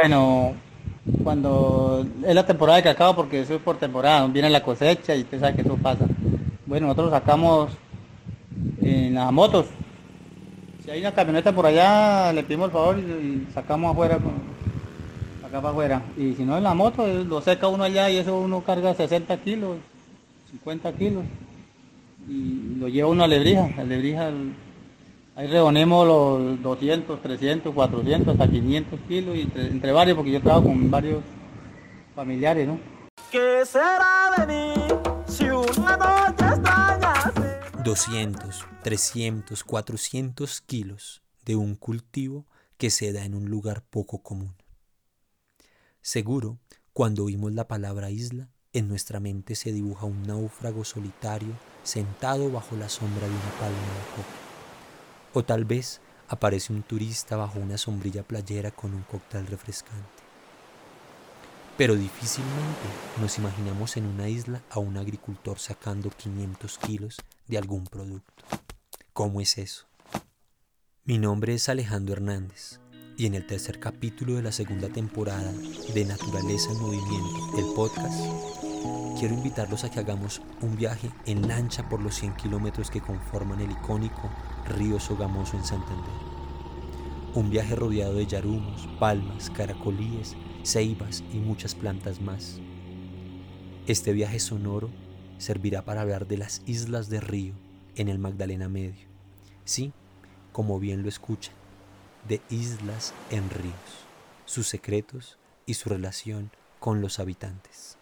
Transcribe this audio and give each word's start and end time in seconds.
bueno, 0.00 0.54
cuando 1.24 2.06
es 2.24 2.34
la 2.34 2.46
temporada 2.46 2.76
de 2.76 2.84
cacao, 2.84 3.16
porque 3.16 3.40
eso 3.40 3.56
es 3.56 3.60
por 3.60 3.78
temporada, 3.78 4.24
viene 4.28 4.48
la 4.48 4.62
cosecha 4.62 5.16
y 5.16 5.22
usted 5.22 5.40
sabe 5.40 5.56
que 5.56 5.62
eso 5.62 5.76
pasa. 5.76 6.06
Bueno, 6.66 6.86
nosotros 6.86 7.10
sacamos 7.10 7.72
en 8.80 9.14
las 9.14 9.32
motos. 9.32 9.66
Si 10.84 10.90
hay 10.90 11.00
una 11.00 11.12
camioneta 11.12 11.52
por 11.52 11.66
allá, 11.66 12.32
le 12.32 12.44
pedimos 12.44 12.66
el 12.66 12.72
favor 12.72 12.98
y, 12.98 13.48
sacamos 13.52 13.90
afuera, 13.90 14.18
acá 15.44 15.60
para 15.60 15.70
afuera. 15.70 16.02
Y 16.16 16.34
si 16.34 16.44
no 16.44 16.56
en 16.56 16.62
la 16.62 16.74
moto, 16.74 17.04
eh, 17.04 17.24
lo 17.24 17.40
seca 17.40 17.66
uno 17.66 17.82
allá 17.82 18.08
y 18.08 18.18
eso 18.18 18.38
uno 18.38 18.62
carga 18.62 18.94
60 18.94 19.36
kilos, 19.38 19.78
50 20.52 20.92
kilos. 20.92 21.24
Y 22.28 22.76
lo 22.78 22.86
lleva 22.86 23.08
uno 23.08 23.24
a 23.24 23.26
Lebrija. 23.26 23.68
A 23.78 23.82
Lebrija 23.82 24.30
ahí 25.38 25.46
reunimos 25.46 26.04
los 26.04 26.60
200, 26.62 27.22
300, 27.22 27.72
400, 27.72 28.28
hasta 28.28 28.50
500 28.50 29.00
kilos 29.06 29.36
y 29.36 29.42
entre, 29.54 29.92
varios, 29.92 30.16
porque 30.16 30.32
yo 30.32 30.42
trabajo 30.42 30.64
con 30.64 30.90
varios 30.90 31.22
familiares, 32.14 32.66
¿no? 32.66 32.80
¿Qué 33.30 33.64
será 33.64 34.32
de 34.36 34.46
mí 34.46 34.74
si 35.28 35.44
una 35.44 35.96
noche 35.96 36.44
extraña 36.44 37.32
200, 37.84 38.66
300, 38.82 39.62
400 39.62 40.60
kilos 40.62 41.22
de 41.44 41.54
un 41.54 41.76
cultivo 41.76 42.44
que 42.76 42.90
se 42.90 43.12
da 43.12 43.24
en 43.24 43.34
un 43.34 43.48
lugar 43.48 43.82
poco 43.82 44.22
común. 44.22 44.56
Seguro, 46.00 46.58
cuando 46.92 47.24
oímos 47.24 47.52
la 47.52 47.68
palabra 47.68 48.10
isla, 48.10 48.48
en 48.72 48.88
nuestra 48.88 49.20
mente 49.20 49.54
se 49.54 49.72
dibuja 49.72 50.06
un 50.06 50.24
náufrago 50.24 50.84
solitario 50.84 51.54
sentado 51.84 52.50
bajo 52.50 52.76
la 52.76 52.88
sombra 52.88 53.26
de 53.26 53.32
una 53.32 53.50
palma 53.60 53.78
de 53.78 54.16
coca. 54.16 54.47
O 55.38 55.44
tal 55.44 55.64
vez 55.64 56.00
aparece 56.26 56.72
un 56.72 56.82
turista 56.82 57.36
bajo 57.36 57.60
una 57.60 57.78
sombrilla 57.78 58.24
playera 58.24 58.72
con 58.72 58.92
un 58.92 59.02
cóctel 59.02 59.46
refrescante. 59.46 60.24
Pero 61.76 61.94
difícilmente 61.94 62.88
nos 63.20 63.38
imaginamos 63.38 63.96
en 63.96 64.06
una 64.06 64.28
isla 64.28 64.62
a 64.68 64.80
un 64.80 64.96
agricultor 64.96 65.60
sacando 65.60 66.10
500 66.10 66.78
kilos 66.78 67.18
de 67.46 67.56
algún 67.56 67.84
producto. 67.84 68.42
¿Cómo 69.12 69.40
es 69.40 69.58
eso? 69.58 69.86
Mi 71.04 71.18
nombre 71.18 71.54
es 71.54 71.68
Alejandro 71.68 72.14
Hernández 72.14 72.80
y 73.16 73.26
en 73.26 73.36
el 73.36 73.46
tercer 73.46 73.78
capítulo 73.78 74.34
de 74.34 74.42
la 74.42 74.50
segunda 74.50 74.88
temporada 74.88 75.52
de 75.94 76.04
Naturaleza 76.04 76.72
en 76.72 76.80
Movimiento, 76.80 77.58
el 77.58 77.74
podcast, 77.76 78.18
quiero 79.20 79.34
invitarlos 79.34 79.84
a 79.84 79.90
que 79.92 80.00
hagamos 80.00 80.42
un 80.62 80.74
viaje 80.74 81.12
en 81.26 81.46
lancha 81.46 81.88
por 81.88 82.02
los 82.02 82.16
100 82.16 82.34
kilómetros 82.34 82.90
que 82.90 83.00
conforman 83.00 83.60
el 83.60 83.70
icónico 83.70 84.28
río 84.68 85.00
Sogamoso 85.00 85.56
en 85.56 85.64
Santander. 85.64 86.28
Un 87.34 87.50
viaje 87.50 87.74
rodeado 87.76 88.14
de 88.14 88.26
yarumos, 88.26 88.88
palmas, 88.98 89.50
caracolíes 89.50 90.36
ceibas 90.68 91.24
y 91.32 91.38
muchas 91.38 91.74
plantas 91.74 92.20
más. 92.20 92.58
Este 93.86 94.12
viaje 94.12 94.38
sonoro 94.38 94.90
servirá 95.38 95.84
para 95.84 96.02
hablar 96.02 96.26
de 96.26 96.36
las 96.36 96.62
islas 96.66 97.08
de 97.08 97.20
río 97.20 97.54
en 97.96 98.08
el 98.08 98.18
Magdalena 98.18 98.68
Medio. 98.68 99.08
Sí, 99.64 99.92
como 100.52 100.78
bien 100.78 101.02
lo 101.02 101.08
escuchan, 101.08 101.54
de 102.28 102.42
islas 102.50 103.14
en 103.30 103.48
ríos, 103.48 103.74
sus 104.44 104.66
secretos 104.66 105.38
y 105.64 105.74
su 105.74 105.88
relación 105.88 106.50
con 106.80 107.00
los 107.00 107.18
habitantes. 107.18 107.96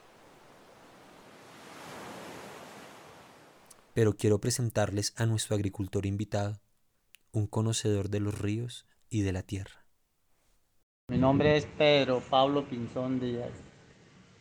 Pero 3.97 4.12
quiero 4.12 4.39
presentarles 4.39 5.12
a 5.16 5.25
nuestro 5.25 5.56
agricultor 5.56 6.05
invitado, 6.05 6.61
un 7.33 7.47
conocedor 7.47 8.11
de 8.11 8.20
los 8.20 8.39
ríos 8.39 8.84
y 9.08 9.22
de 9.22 9.33
la 9.33 9.42
tierra. 9.42 9.86
Mi 11.08 11.16
nombre 11.16 11.56
es 11.56 11.66
Pedro 11.78 12.22
Pablo 12.28 12.69
Pinzón 12.69 13.19
Díaz. 13.19 13.52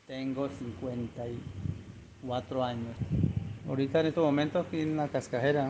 Tengo 0.08 0.50
54 0.50 2.64
años. 2.66 2.98
Ahorita 3.66 4.02
en 4.02 4.08
estos 4.08 4.26
momentos 4.26 4.68
aquí 4.68 4.82
en 4.82 4.98
la 4.98 5.08
cascajera. 5.08 5.70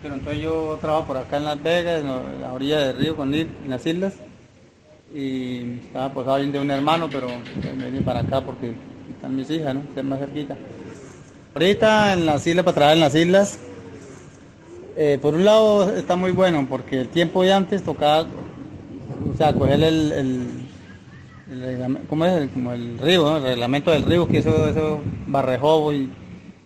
Pero 0.00 0.14
entonces 0.14 0.40
yo 0.40 0.78
trabajo 0.80 1.08
por 1.08 1.16
acá 1.16 1.38
en 1.38 1.44
Las 1.46 1.60
Vegas, 1.60 2.02
en 2.02 2.40
la 2.40 2.52
orilla 2.52 2.86
del 2.86 2.98
río, 2.98 3.16
con 3.16 3.34
en 3.34 3.50
las 3.66 3.84
islas. 3.84 4.14
Y 5.12 5.80
estaba 5.80 6.14
posado 6.14 6.38
de 6.38 6.60
un 6.60 6.70
hermano, 6.70 7.10
pero 7.10 7.26
vine 7.26 8.00
para 8.02 8.20
acá 8.20 8.42
porque 8.42 8.76
están 9.10 9.34
mis 9.34 9.50
hijas, 9.50 9.74
¿no? 9.74 9.80
Están 9.80 10.08
más 10.08 10.20
cerquita. 10.20 10.56
Ahorita 11.54 12.12
en 12.12 12.26
las 12.26 12.46
islas, 12.46 12.64
para 12.64 12.74
trabajar 12.74 12.96
en 12.96 13.00
las 13.00 13.14
islas, 13.14 13.58
eh, 14.96 15.18
por 15.22 15.34
un 15.34 15.44
lado 15.44 15.94
está 15.96 16.16
muy 16.16 16.32
bueno 16.32 16.66
porque 16.68 17.00
el 17.00 17.08
tiempo 17.08 17.42
de 17.42 17.52
antes 17.52 17.82
tocaba 17.82 18.26
o 19.32 19.36
sea, 19.36 19.54
coger 19.54 19.82
el, 19.82 20.12
el, 21.48 22.06
¿cómo 22.08 22.24
es? 22.26 22.50
Como 22.50 22.72
el 22.72 22.98
río, 22.98 23.36
el 23.36 23.42
reglamento 23.42 23.90
del 23.90 24.04
río, 24.04 24.26
que 24.28 24.38
eso, 24.38 24.68
eso 24.68 25.00
barrejobo 25.26 25.92
y 25.92 26.12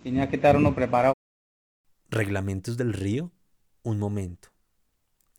tenía 0.03 0.29
que 0.29 0.35
estar 0.37 0.55
uno 0.55 0.73
preparado. 0.73 1.13
¿Reglamentos 2.09 2.77
del 2.77 2.93
río? 2.93 3.31
Un 3.83 3.99
momento. 3.99 4.49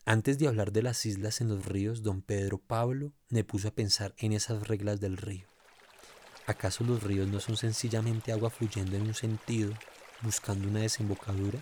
Antes 0.05 0.39
de 0.39 0.47
hablar 0.47 0.71
de 0.71 0.83
las 0.83 1.05
islas 1.05 1.41
en 1.41 1.49
los 1.49 1.65
ríos, 1.65 2.03
don 2.03 2.21
Pedro 2.21 2.57
Pablo 2.57 3.13
me 3.29 3.43
puso 3.43 3.67
a 3.67 3.71
pensar 3.71 4.13
en 4.17 4.33
esas 4.33 4.67
reglas 4.67 4.99
del 4.99 5.17
río. 5.17 5.50
¿Acaso 6.51 6.83
los 6.83 7.01
ríos 7.01 7.29
no 7.29 7.39
son 7.39 7.55
sencillamente 7.55 8.33
agua 8.33 8.49
fluyendo 8.49 8.97
en 8.97 9.03
un 9.03 9.13
sentido, 9.13 9.73
buscando 10.21 10.67
una 10.67 10.81
desembocadura? 10.81 11.59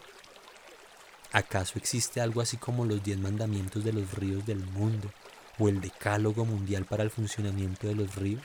¿Acaso 1.32 1.78
existe 1.78 2.22
algo 2.22 2.42
así 2.42 2.58
como 2.58 2.86
los 2.86 3.04
diez 3.04 3.20
mandamientos 3.20 3.84
de 3.84 3.94
los 3.94 4.12
ríos 4.16 4.48
del 4.48 4.66
mundo, 4.66 5.12
o 5.60 5.70
el 5.70 5.80
decálogo 5.80 6.44
mundial 6.44 6.86
para 6.86 7.04
el 7.04 7.12
funcionamiento 7.12 7.86
de 7.86 7.94
los 7.94 8.16
ríos? 8.16 8.42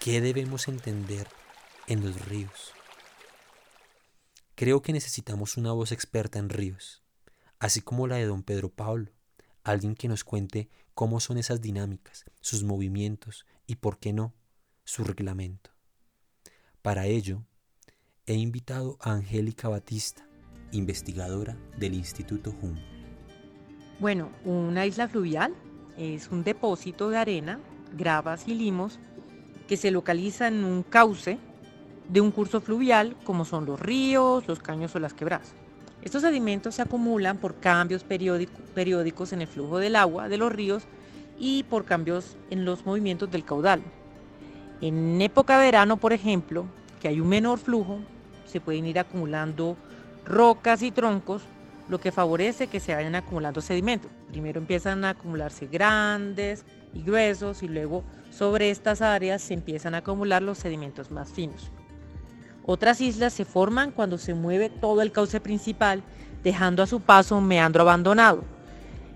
¿Qué 0.00 0.20
debemos 0.20 0.66
entender 0.66 1.28
en 1.86 2.04
los 2.04 2.20
ríos? 2.26 2.72
Creo 4.56 4.82
que 4.82 4.92
necesitamos 4.92 5.56
una 5.56 5.70
voz 5.70 5.92
experta 5.92 6.40
en 6.40 6.48
ríos, 6.48 7.00
así 7.60 7.80
como 7.80 8.08
la 8.08 8.16
de 8.16 8.24
don 8.24 8.42
Pedro 8.42 8.70
Pablo, 8.70 9.12
alguien 9.70 9.94
que 9.94 10.08
nos 10.08 10.24
cuente 10.24 10.68
cómo 10.94 11.20
son 11.20 11.38
esas 11.38 11.60
dinámicas, 11.60 12.24
sus 12.40 12.62
movimientos 12.62 13.46
y, 13.66 13.76
por 13.76 13.98
qué 13.98 14.12
no, 14.12 14.32
su 14.84 15.02
reglamento. 15.04 15.70
Para 16.82 17.06
ello, 17.06 17.42
he 18.26 18.34
invitado 18.34 18.96
a 19.00 19.12
Angélica 19.12 19.68
Batista, 19.68 20.28
investigadora 20.70 21.56
del 21.76 21.94
Instituto 21.94 22.54
HUM. 22.62 22.76
Bueno, 23.98 24.30
una 24.44 24.86
isla 24.86 25.08
fluvial 25.08 25.54
es 25.96 26.28
un 26.28 26.44
depósito 26.44 27.10
de 27.10 27.16
arena, 27.16 27.58
gravas 27.92 28.46
y 28.46 28.54
limos 28.54 29.00
que 29.66 29.76
se 29.76 29.90
localiza 29.90 30.46
en 30.46 30.64
un 30.64 30.84
cauce 30.84 31.38
de 32.08 32.20
un 32.20 32.30
curso 32.30 32.60
fluvial 32.60 33.16
como 33.24 33.44
son 33.44 33.66
los 33.66 33.80
ríos, 33.80 34.46
los 34.46 34.60
caños 34.60 34.94
o 34.94 35.00
las 35.00 35.14
quebradas. 35.14 35.54
Estos 36.06 36.22
sedimentos 36.22 36.76
se 36.76 36.82
acumulan 36.82 37.36
por 37.36 37.56
cambios 37.56 38.04
periódicos 38.04 39.32
en 39.32 39.40
el 39.40 39.48
flujo 39.48 39.78
del 39.78 39.96
agua 39.96 40.28
de 40.28 40.36
los 40.36 40.52
ríos 40.52 40.84
y 41.36 41.64
por 41.64 41.84
cambios 41.84 42.36
en 42.48 42.64
los 42.64 42.86
movimientos 42.86 43.28
del 43.28 43.44
caudal. 43.44 43.82
En 44.80 45.20
época 45.20 45.58
de 45.58 45.64
verano, 45.64 45.96
por 45.96 46.12
ejemplo, 46.12 46.66
que 47.00 47.08
hay 47.08 47.20
un 47.20 47.26
menor 47.26 47.58
flujo, 47.58 47.98
se 48.46 48.60
pueden 48.60 48.86
ir 48.86 49.00
acumulando 49.00 49.76
rocas 50.24 50.82
y 50.82 50.92
troncos 50.92 51.42
lo 51.88 51.98
que 51.98 52.12
favorece 52.12 52.68
que 52.68 52.78
se 52.78 52.94
vayan 52.94 53.16
acumulando 53.16 53.60
sedimentos. 53.60 54.12
Primero 54.30 54.60
empiezan 54.60 55.04
a 55.04 55.10
acumularse 55.10 55.66
grandes 55.66 56.64
y 56.94 57.02
gruesos 57.02 57.64
y 57.64 57.68
luego 57.68 58.04
sobre 58.30 58.70
estas 58.70 59.02
áreas 59.02 59.42
se 59.42 59.54
empiezan 59.54 59.96
a 59.96 59.98
acumular 59.98 60.40
los 60.40 60.58
sedimentos 60.58 61.10
más 61.10 61.32
finos. 61.32 61.72
Otras 62.66 63.00
islas 63.00 63.32
se 63.32 63.44
forman 63.44 63.92
cuando 63.92 64.18
se 64.18 64.34
mueve 64.34 64.68
todo 64.68 65.00
el 65.00 65.12
cauce 65.12 65.40
principal, 65.40 66.02
dejando 66.42 66.82
a 66.82 66.86
su 66.86 67.00
paso 67.00 67.36
un 67.38 67.46
meandro 67.46 67.82
abandonado. 67.82 68.44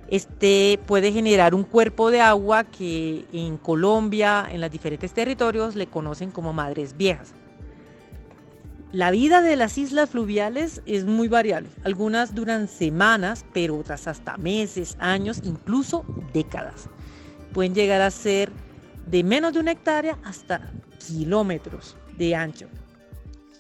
Este 0.09 0.79
puede 0.87 1.13
generar 1.13 1.55
un 1.55 1.65
cuerpo 1.65 2.11
de 2.11 2.21
agua 2.21 2.65
que 2.65 3.27
en 3.33 3.57
Colombia, 3.59 4.47
en 4.51 4.61
los 4.61 4.71
diferentes 4.71 5.13
territorios, 5.13 5.77
le 5.77 5.89
conocen 5.89 6.31
como 6.31 6.53
madres 6.53 6.97
viejas. 6.97 7.33
La 8.93 9.13
vida 9.13 9.41
de 9.41 9.55
las 9.55 9.79
islas 9.79 10.11
fluviales 10.11 10.83
es 10.85 11.05
muy 11.05 11.29
variable. 11.29 11.69
Algunas 11.85 12.35
duran 12.35 12.67
semanas, 12.67 13.45
pero 13.53 13.79
otras 13.79 14.09
hasta 14.09 14.37
meses, 14.37 14.97
años, 14.99 15.43
incluso 15.45 16.05
décadas. 16.33 16.89
Pueden 17.53 17.73
llegar 17.73 18.01
a 18.01 18.11
ser 18.11 18.51
de 19.07 19.23
menos 19.23 19.53
de 19.53 19.61
una 19.61 19.73
hectárea 19.73 20.19
hasta 20.25 20.73
kilómetros 20.99 21.97
de 22.19 22.35
ancho. 22.35 22.67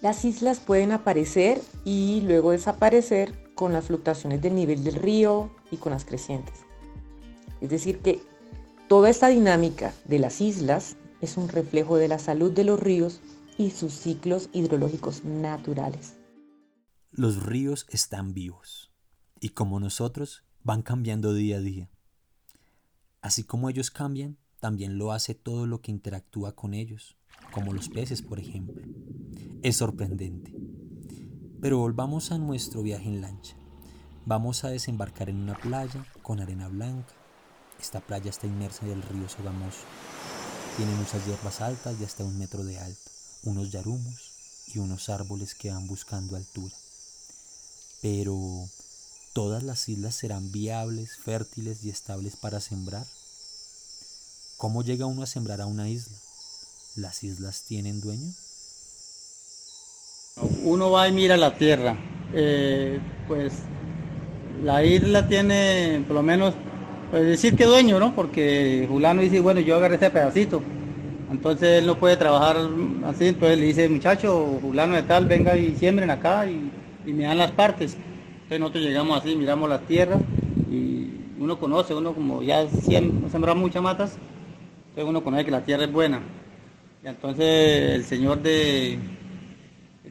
Las 0.02 0.24
islas 0.24 0.60
pueden 0.60 0.92
aparecer 0.92 1.60
y 1.84 2.22
luego 2.22 2.52
desaparecer 2.52 3.52
con 3.54 3.74
las 3.74 3.86
fluctuaciones 3.86 4.40
del 4.40 4.54
nivel 4.54 4.82
del 4.82 4.94
río 4.94 5.50
y 5.70 5.76
con 5.76 5.92
las 5.92 6.06
crecientes. 6.06 6.60
Es 7.60 7.68
decir, 7.68 7.98
que 7.98 8.22
toda 8.88 9.10
esta 9.10 9.28
dinámica 9.28 9.92
de 10.06 10.18
las 10.18 10.40
islas 10.40 10.96
es 11.20 11.36
un 11.36 11.48
reflejo 11.48 11.98
de 11.98 12.08
la 12.08 12.18
salud 12.18 12.50
de 12.50 12.64
los 12.64 12.80
ríos 12.80 13.20
y 13.58 13.72
sus 13.72 13.92
ciclos 13.92 14.48
hidrológicos 14.54 15.24
naturales. 15.24 16.14
Los 17.10 17.42
ríos 17.42 17.86
están 17.90 18.32
vivos 18.32 18.90
y 19.38 19.50
como 19.50 19.80
nosotros 19.80 20.44
van 20.62 20.80
cambiando 20.80 21.34
día 21.34 21.58
a 21.58 21.60
día. 21.60 21.90
Así 23.20 23.44
como 23.44 23.68
ellos 23.68 23.90
cambian, 23.90 24.38
también 24.60 24.96
lo 24.96 25.12
hace 25.12 25.34
todo 25.34 25.66
lo 25.66 25.82
que 25.82 25.90
interactúa 25.90 26.54
con 26.54 26.72
ellos, 26.72 27.18
como 27.50 27.72
los 27.72 27.88
peces, 27.88 28.22
por 28.22 28.38
ejemplo. 28.38 28.82
Es 29.62 29.76
sorprendente. 29.76 30.54
Pero 31.60 31.78
volvamos 31.78 32.32
a 32.32 32.38
nuestro 32.38 32.82
viaje 32.82 33.08
en 33.08 33.20
lancha. 33.20 33.56
Vamos 34.26 34.64
a 34.64 34.68
desembarcar 34.68 35.28
en 35.28 35.36
una 35.36 35.58
playa 35.58 36.06
con 36.22 36.40
arena 36.40 36.68
blanca. 36.68 37.14
Esta 37.80 38.00
playa 38.00 38.30
está 38.30 38.46
inmersa 38.46 38.86
en 38.86 38.92
el 38.92 39.02
río 39.02 39.28
Sogamoso. 39.28 39.84
Tiene 40.76 40.94
muchas 40.94 41.26
hierbas 41.26 41.60
altas 41.60 41.98
de 41.98 42.06
hasta 42.06 42.24
un 42.24 42.38
metro 42.38 42.64
de 42.64 42.78
alto, 42.78 43.10
unos 43.44 43.70
yarumos 43.70 44.66
y 44.74 44.78
unos 44.78 45.08
árboles 45.08 45.54
que 45.54 45.70
van 45.70 45.86
buscando 45.86 46.36
altura. 46.36 46.74
Pero, 48.00 48.38
¿todas 49.34 49.62
las 49.62 49.88
islas 49.88 50.14
serán 50.14 50.52
viables, 50.52 51.18
fértiles 51.18 51.84
y 51.84 51.90
estables 51.90 52.36
para 52.36 52.60
sembrar? 52.60 53.06
¿Cómo 54.56 54.82
llega 54.82 55.06
uno 55.06 55.22
a 55.22 55.26
sembrar 55.26 55.60
a 55.60 55.66
una 55.66 55.88
isla? 55.88 56.16
¿Las 56.96 57.22
islas 57.22 57.64
tienen 57.66 58.00
dueño? 58.00 58.32
Uno 60.64 60.90
va 60.90 61.08
y 61.08 61.12
mira 61.12 61.36
la 61.36 61.54
tierra. 61.54 61.96
Eh, 62.34 62.98
pues 63.28 63.62
la 64.64 64.84
isla 64.84 65.28
tiene, 65.28 66.02
por 66.06 66.16
lo 66.16 66.22
menos, 66.22 66.54
pues 67.10 67.24
decir 67.24 67.56
que 67.56 67.64
dueño, 67.64 68.00
¿no? 68.00 68.14
Porque 68.14 68.86
Julano 68.88 69.22
dice, 69.22 69.40
bueno, 69.40 69.60
yo 69.60 69.76
agarré 69.76 69.94
este 69.94 70.10
pedacito. 70.10 70.62
Entonces 71.30 71.78
él 71.78 71.86
no 71.86 71.96
puede 71.96 72.16
trabajar 72.16 72.56
así, 73.06 73.28
entonces 73.28 73.58
le 73.58 73.66
dice, 73.66 73.88
muchacho, 73.88 74.58
Julano 74.60 74.96
de 74.96 75.02
tal, 75.04 75.26
venga 75.26 75.56
y 75.56 75.76
siembren 75.76 76.10
acá 76.10 76.46
y, 76.46 76.70
me 77.06 77.24
dan 77.24 77.38
las 77.38 77.52
partes. 77.52 77.96
Entonces 78.42 78.60
nosotros 78.60 78.84
llegamos 78.84 79.20
así, 79.20 79.36
miramos 79.36 79.68
la 79.68 79.78
tierra 79.80 80.18
y 80.70 81.08
uno 81.38 81.58
conoce, 81.58 81.94
uno 81.94 82.12
como 82.14 82.42
ya 82.42 82.68
sembrado 82.68 83.56
muchas 83.56 83.82
matas, 83.82 84.16
entonces 84.88 85.08
uno 85.08 85.22
conoce 85.22 85.44
que 85.44 85.50
la 85.50 85.64
tierra 85.64 85.84
es 85.84 85.92
buena. 85.92 86.20
Y 87.02 87.08
entonces 87.08 87.90
el 87.94 88.04
señor 88.04 88.42
de 88.42 88.98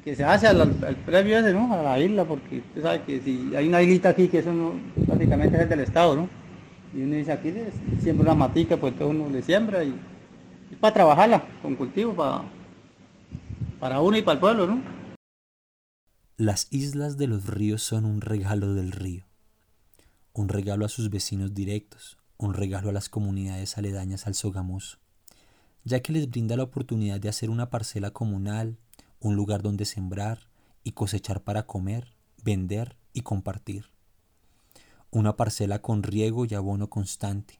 que 0.03 0.15
se 0.15 0.23
hace 0.23 0.47
al, 0.47 0.69
previo 1.05 1.37
ese, 1.37 1.53
¿no? 1.53 1.73
A 1.73 1.83
la 1.83 1.99
isla, 1.99 2.25
porque 2.25 2.59
usted 2.59 2.81
sabe 2.81 3.03
que 3.03 3.21
si 3.21 3.53
hay 3.55 3.67
una 3.67 3.81
islita 3.81 4.09
aquí, 4.09 4.27
que 4.27 4.39
eso 4.39 4.53
no, 4.53 4.73
prácticamente 5.05 5.61
es 5.61 5.69
del 5.69 5.81
Estado, 5.81 6.15
¿no? 6.15 6.29
Y 6.93 7.01
uno 7.03 7.15
dice 7.15 7.31
aquí, 7.31 7.53
siembra 8.01 8.31
una 8.31 8.35
matica, 8.35 8.77
pues 8.77 8.97
todo 8.97 9.09
uno 9.09 9.29
le 9.29 9.41
siembra 9.41 9.83
y, 9.83 9.93
para 10.79 10.93
trabajarla 10.93 11.43
con 11.61 11.75
cultivo, 11.75 12.13
para, 12.13 12.43
para 13.79 14.01
uno 14.01 14.17
y 14.17 14.21
para 14.21 14.33
el 14.33 14.39
pueblo, 14.39 14.67
¿no? 14.67 14.81
Las 16.37 16.67
islas 16.71 17.17
de 17.17 17.27
los 17.27 17.45
ríos 17.47 17.83
son 17.83 18.05
un 18.05 18.21
regalo 18.21 18.73
del 18.73 18.91
río, 18.91 19.25
un 20.31 20.47
regalo 20.47 20.85
a 20.85 20.89
sus 20.89 21.09
vecinos 21.09 21.53
directos, 21.53 22.17
un 22.37 22.53
regalo 22.53 22.89
a 22.89 22.93
las 22.93 23.09
comunidades 23.09 23.77
aledañas 23.77 24.25
al 24.25 24.35
Sogamoso, 24.35 24.99
ya 25.83 26.01
que 26.01 26.13
les 26.13 26.29
brinda 26.29 26.55
la 26.55 26.63
oportunidad 26.63 27.19
de 27.19 27.29
hacer 27.29 27.49
una 27.49 27.69
parcela 27.69 28.11
comunal, 28.11 28.77
un 29.19 29.35
lugar 29.35 29.61
donde 29.61 29.85
sembrar 29.85 30.49
y 30.83 30.91
cosechar 30.91 31.43
para 31.43 31.65
comer, 31.65 32.13
vender 32.43 32.97
y 33.13 33.21
compartir. 33.21 33.85
Una 35.11 35.35
parcela 35.35 35.81
con 35.81 36.03
riego 36.03 36.45
y 36.45 36.53
abono 36.53 36.89
constante. 36.89 37.59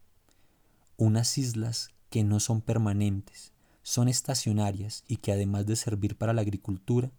Unas 0.98 1.38
islas 1.38 1.90
que 2.10 2.24
no 2.24 2.40
son 2.40 2.62
permanentes, 2.62 3.54
son 3.84 4.08
estacionarias 4.08 5.04
y 5.08 5.18
que 5.18 5.32
además 5.32 5.66
de 5.66 5.76
servir 5.76 6.16
para 6.16 6.34
la 6.34 6.42
agricultura, 6.42 7.12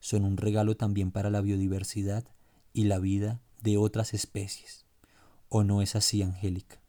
son 0.00 0.24
un 0.24 0.36
regalo 0.36 0.76
también 0.76 1.10
para 1.10 1.30
la 1.30 1.40
biodiversidad 1.40 2.24
y 2.72 2.84
la 2.84 2.98
vida 2.98 3.40
de 3.62 3.78
otras 3.78 4.12
especies. 4.12 4.84
¿O 5.48 5.64
no 5.64 5.82
es 5.82 5.96
así, 5.96 6.22
Angélica? 6.22 6.83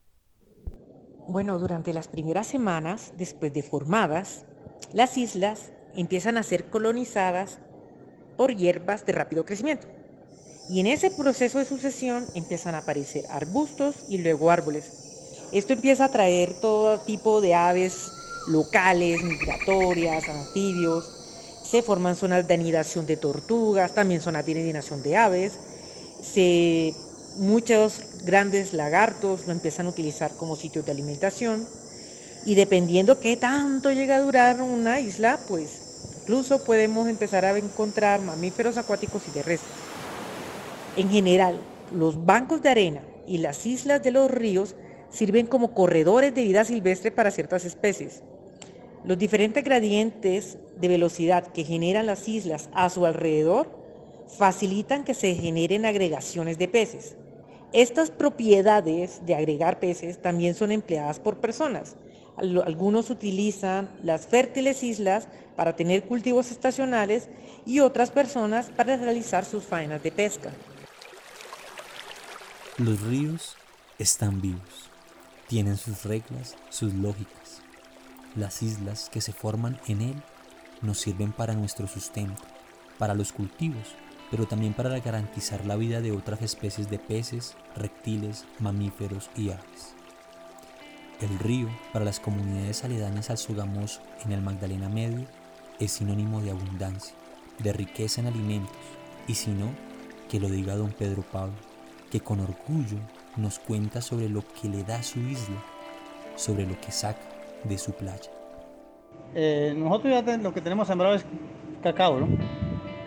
Bueno, 1.27 1.57
durante 1.57 1.92
las 1.92 2.07
primeras 2.07 2.45
semanas, 2.45 3.13
después 3.18 3.51
de 3.51 3.63
formadas, 3.63 4.45
las 4.94 5.18
islas 5.18 5.72
empiezan 5.95 6.38
a 6.38 6.44
ser 6.44 6.66
colonizadas 6.66 7.57
por 8.38 8.56
hierbas 8.56 9.06
de 9.07 9.13
rápido 9.13 9.44
crecimiento. 9.44 9.88
Y 10.69 10.80
en 10.80 10.88
ese 10.88 11.10
proceso 11.10 11.57
de 11.57 11.66
sucesión 11.66 12.25
empiezan 12.36 12.75
a 12.75 12.80
aparecer 12.80 13.25
arbustos 13.30 13.95
y 14.07 14.19
luego 14.19 14.51
árboles. 14.51 14.92
Esto 15.51 15.74
empieza 15.74 16.06
a 16.06 16.12
traer 16.12 16.54
todo 16.62 17.00
tipo 17.00 17.42
de 17.42 17.56
aves 17.56 18.12
locales, 18.48 19.24
migratorias, 19.24 20.30
anfibios. 20.30 21.12
Se 21.63 21.81
forman 21.81 22.16
zonas 22.16 22.48
de 22.48 22.54
anidación 22.54 23.07
de 23.07 23.18
tortugas, 23.18 23.95
también 23.95 24.21
zonas 24.21 24.45
de 24.45 24.51
anidación 24.51 25.01
de 25.01 25.18
aves. 25.18 25.60
Se, 26.21 26.94
muchos 27.38 28.01
grandes 28.25 28.74
lagartos 28.74 29.45
lo 29.45 29.54
empiezan 29.54 29.86
a 29.86 29.89
utilizar 29.89 30.31
como 30.38 30.56
sitios 30.56 30.86
de 30.86 30.92
alimentación. 30.92 31.66
Y 32.45 32.56
dependiendo 32.56 33.19
qué 33.19 33.38
tanto 33.38 33.92
llega 33.92 34.18
a 34.18 34.22
durar 34.22 34.62
una 34.62 35.00
isla, 35.00 35.39
pues 35.48 35.86
Incluso 36.25 36.63
podemos 36.63 37.07
empezar 37.07 37.45
a 37.45 37.56
encontrar 37.56 38.19
mamíferos 38.19 38.77
acuáticos 38.77 39.22
y 39.27 39.31
terrestres. 39.31 39.72
En 40.98 41.12
general, 41.12 41.60
los 41.94 42.25
bancos 42.25 42.63
de 42.63 42.69
arena 42.69 43.01
y 43.27 43.38
las 43.38 43.63
islas 43.68 44.01
de 44.01 44.10
los 44.10 44.31
ríos 44.31 44.74
sirven 45.12 45.45
como 45.45 45.75
corredores 45.75 46.33
de 46.33 46.42
vida 46.42 46.66
silvestre 46.66 47.12
para 47.12 47.30
ciertas 47.30 47.63
especies. 47.63 48.24
Los 49.04 49.19
diferentes 49.19 49.63
gradientes 49.63 50.57
de 50.78 50.88
velocidad 50.88 51.45
que 51.45 51.63
generan 51.63 52.07
las 52.07 52.28
islas 52.28 52.69
a 52.74 52.89
su 52.89 53.06
alrededor 53.06 53.69
facilitan 54.39 55.04
que 55.04 55.13
se 55.13 55.36
generen 55.36 55.86
agregaciones 55.86 56.57
de 56.57 56.68
peces. 56.68 57.18
Estas 57.75 58.10
propiedades 58.10 59.25
de 59.25 59.36
agregar 59.36 59.81
peces 59.81 60.22
también 60.22 60.56
son 60.56 60.72
empleadas 60.72 61.19
por 61.19 61.42
personas, 61.42 61.98
algunos 62.38 63.10
utilizan 63.10 63.89
las 64.01 64.27
fértiles 64.27 64.81
islas 64.81 65.27
para 65.57 65.75
tener 65.75 66.06
cultivos 66.06 66.51
estacionales 66.51 67.27
y 67.66 67.81
otras 67.81 68.12
personas 68.12 68.68
para 68.68 68.95
realizar 68.95 69.44
sus 69.44 69.66
faenas 69.66 70.01
de 70.01 70.13
pesca. 70.13 70.51
Los 72.77 73.01
ríos 73.01 73.57
están 74.00 74.39
vivos, 74.39 74.89
tienen 75.50 75.75
sus 75.75 76.06
reglas, 76.06 76.56
sus 76.69 76.94
lógicas. 76.94 77.62
Las 78.38 78.63
islas 78.63 79.10
que 79.10 79.19
se 79.19 79.33
forman 79.33 79.81
en 79.89 80.00
él 80.00 80.16
nos 80.81 81.00
sirven 81.00 81.33
para 81.33 81.56
nuestro 81.56 81.89
sustento, 81.89 82.42
para 82.98 83.16
los 83.16 83.33
cultivos, 83.33 83.95
pero 84.31 84.45
también 84.45 84.74
para 84.74 85.00
garantizar 85.00 85.66
la 85.66 85.75
vida 85.75 86.01
de 86.01 86.12
otras 86.12 86.42
especies 86.42 86.89
de 86.89 87.00
peces, 87.00 87.56
reptiles, 87.75 88.45
mamíferos 88.60 89.30
y 89.36 89.50
aves. 89.50 89.95
El 91.22 91.39
río, 91.39 91.69
para 91.94 92.06
las 92.06 92.19
comunidades 92.19 92.83
aledañas 92.83 93.30
al 93.30 93.38
Sogamoso 93.38 94.02
en 94.26 94.31
el 94.31 94.42
Magdalena 94.42 94.90
Medio, 94.90 95.26
es 95.80 95.94
sinónimo 95.94 96.42
de 96.42 96.52
abundancia, 96.52 97.16
de 97.59 97.71
riqueza 97.71 98.21
en 98.21 98.28
alimentos, 98.28 98.76
y 99.28 99.35
si 99.35 99.52
no, 99.52 99.69
que 100.30 100.40
lo 100.40 100.49
diga 100.49 100.76
don 100.76 100.92
Pedro 100.92 101.23
Pablo, 101.23 101.56
que 102.11 102.19
con 102.19 102.40
orgullo 102.40 102.97
nos 103.38 103.59
cuenta 103.59 104.02
sobre 104.02 104.30
lo 104.30 104.44
que 104.47 104.68
le 104.68 104.83
da 104.83 105.02
su 105.04 105.19
isla, 105.19 105.64
sobre 106.35 106.66
lo 106.66 106.80
que 106.81 106.92
saca 106.92 107.21
de 107.64 107.78
su 107.78 107.94
playa. 107.94 108.31
Eh, 109.33 109.73
nosotros 109.78 110.14
ya 110.14 110.38
lo 110.38 110.54
que 110.54 110.61
tenemos 110.61 110.88
sembrado 110.88 111.16
es 111.16 111.26
cacao, 111.81 112.19
¿no? 112.19 112.28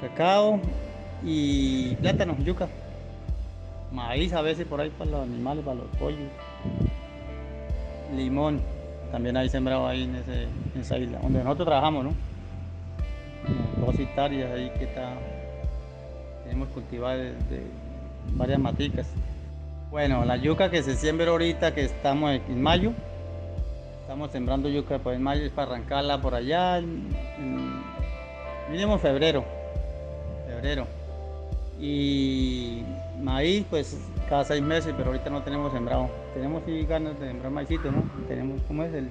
Cacao 0.00 0.60
y 1.22 1.94
plátano, 1.96 2.36
yuca. 2.38 2.68
Maíz 3.92 4.32
a 4.32 4.42
veces 4.42 4.66
por 4.66 4.80
ahí 4.80 4.90
para 4.90 5.10
los 5.10 5.22
animales, 5.22 5.64
para 5.64 5.76
los 5.76 5.86
pollos 5.98 6.30
limón, 8.14 8.60
también 9.12 9.36
hay 9.36 9.48
sembrado 9.48 9.86
ahí 9.86 10.04
en, 10.04 10.16
esa 10.80 10.98
isla, 10.98 11.18
donde 11.20 11.42
nosotros 11.42 11.66
trabajamos, 11.66 12.04
¿no? 12.04 12.14
dos 13.80 13.98
hectáreas 13.98 14.50
ahí 14.52 14.70
que 14.78 14.84
está, 14.84 15.14
tenemos 16.44 16.68
cultivadas 16.68 17.18
de, 17.48 17.62
varias 18.32 18.58
maticas. 18.58 19.06
Bueno, 19.90 20.24
la 20.24 20.36
yuca 20.36 20.70
que 20.70 20.82
se 20.82 20.96
siembra 20.96 21.30
ahorita, 21.30 21.74
que 21.74 21.84
estamos 21.84 22.32
en 22.32 22.62
mayo, 22.62 22.92
estamos 24.02 24.30
sembrando 24.30 24.68
yuca 24.68 24.98
pues 24.98 25.16
en 25.16 25.22
mayo, 25.22 25.44
es 25.44 25.52
para 25.52 25.72
arrancarla 25.72 26.20
por 26.20 26.34
allá, 26.34 26.78
en, 26.78 27.08
mínimo 28.70 28.98
febrero, 28.98 29.44
febrero. 30.46 30.86
Y 31.80 32.82
maíz, 33.22 33.64
pues 33.70 33.98
cada 34.28 34.44
seis 34.44 34.62
meses, 34.62 34.94
pero 34.96 35.10
ahorita 35.10 35.30
no 35.30 35.42
tenemos 35.42 35.72
sembrado. 35.72 36.08
Tenemos 36.34 36.62
sí 36.66 36.84
ganas 36.86 37.18
de 37.20 37.28
sembrar 37.28 37.52
maízito, 37.52 37.90
¿no? 37.90 38.02
Tenemos, 38.26 38.60
¿cómo 38.66 38.82
es 38.82 38.94
el? 38.94 39.08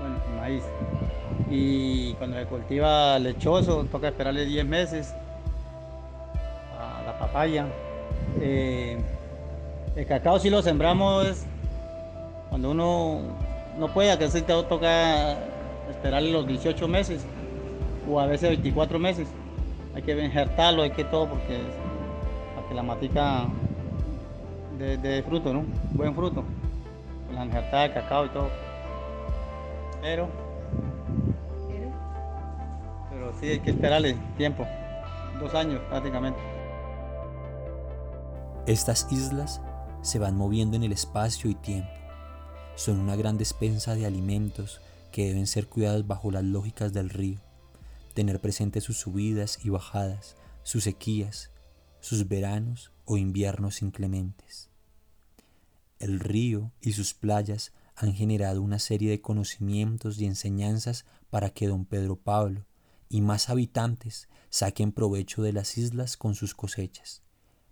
Bueno, 0.00 0.16
maíz. 0.40 0.62
Y 1.50 2.14
cuando 2.14 2.38
se 2.38 2.46
cultiva 2.46 3.18
lechoso, 3.18 3.84
toca 3.84 4.08
esperarle 4.08 4.46
10 4.46 4.66
meses 4.66 5.14
a 6.78 7.02
la 7.04 7.18
papaya. 7.18 7.66
Eh, 8.40 8.98
el 9.96 10.06
cacao 10.06 10.38
si 10.38 10.50
lo 10.50 10.62
sembramos 10.62 11.44
cuando 12.48 12.70
uno 12.70 13.20
no 13.78 13.88
puede, 13.92 14.16
que 14.18 14.28
se 14.28 14.42
toca 14.42 15.32
esperarle 15.90 16.32
los 16.32 16.46
18 16.46 16.88
meses 16.88 17.24
o 18.10 18.20
a 18.20 18.26
veces 18.26 18.50
24 18.50 18.98
meses. 18.98 19.28
Hay 19.94 20.02
que 20.02 20.24
injertarlo, 20.24 20.82
hay 20.82 20.90
que 20.90 21.04
todo 21.04 21.28
porque 21.28 21.60
para 22.54 22.68
que 22.68 22.74
la 22.74 22.82
matica 22.82 23.46
de, 24.78 25.22
fruto, 25.26 25.52
¿no? 25.52 25.64
Buen 25.92 26.14
fruto. 26.14 26.44
La 27.32 27.44
injertada 27.44 27.84
de 27.84 27.94
cacao 27.94 28.26
y 28.26 28.28
todo. 28.30 28.48
Pero, 30.02 30.28
pero 33.10 33.32
sí 33.40 33.46
hay 33.48 33.60
que 33.60 33.70
esperarle 33.70 34.16
tiempo. 34.36 34.66
Dos 35.40 35.54
años 35.54 35.80
prácticamente. 35.88 36.38
Estas 38.66 39.10
islas 39.12 39.60
se 40.02 40.18
van 40.18 40.36
moviendo 40.36 40.76
en 40.76 40.84
el 40.84 40.92
espacio 40.92 41.50
y 41.50 41.54
tiempo. 41.54 41.90
Son 42.76 42.98
una 42.98 43.14
gran 43.14 43.38
despensa 43.38 43.94
de 43.94 44.06
alimentos 44.06 44.80
que 45.12 45.26
deben 45.26 45.46
ser 45.46 45.68
cuidados 45.68 46.06
bajo 46.06 46.30
las 46.30 46.42
lógicas 46.42 46.92
del 46.92 47.10
río. 47.10 47.43
Tener 48.14 48.40
presente 48.40 48.80
sus 48.80 48.96
subidas 48.96 49.58
y 49.64 49.70
bajadas, 49.70 50.36
sus 50.62 50.84
sequías, 50.84 51.50
sus 52.00 52.28
veranos 52.28 52.92
o 53.04 53.16
inviernos 53.16 53.82
inclementes. 53.82 54.70
El 55.98 56.20
río 56.20 56.72
y 56.80 56.92
sus 56.92 57.14
playas 57.14 57.72
han 57.96 58.12
generado 58.12 58.62
una 58.62 58.78
serie 58.78 59.10
de 59.10 59.20
conocimientos 59.20 60.20
y 60.20 60.26
enseñanzas 60.26 61.04
para 61.30 61.50
que 61.50 61.66
don 61.66 61.84
Pedro 61.84 62.16
Pablo 62.16 62.66
y 63.08 63.20
más 63.20 63.48
habitantes 63.48 64.28
saquen 64.48 64.92
provecho 64.92 65.42
de 65.42 65.52
las 65.52 65.78
islas 65.78 66.16
con 66.16 66.34
sus 66.34 66.54
cosechas, 66.54 67.22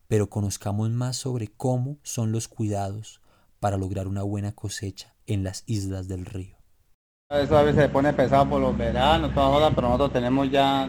pero 0.09 0.31
conozcamos 0.31 0.91
más 0.91 1.17
sobre 1.17 1.49
cómo 1.49 1.99
son 2.03 2.33
los 2.33 2.49
cuidados 2.49 3.21
para 3.61 3.77
lograr 3.77 4.09
una 4.09 4.23
buena 4.23 4.53
cosecha 4.53 5.15
en 5.27 5.45
las 5.45 5.65
islas 5.67 6.09
del 6.09 6.25
río. 6.25 6.62
Eso 7.41 7.57
a 7.57 7.63
veces 7.63 7.85
se 7.85 7.89
pone 7.89 8.13
pesado 8.13 8.47
por 8.47 8.61
los 8.61 8.77
veranos, 8.77 9.33
toda 9.33 9.47
joda, 9.47 9.71
pero 9.71 9.89
nosotros 9.89 10.13
tenemos 10.13 10.51
ya 10.51 10.87